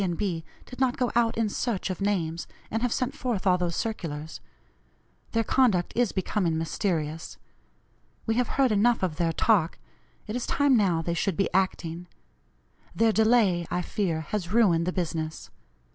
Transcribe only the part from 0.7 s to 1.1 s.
not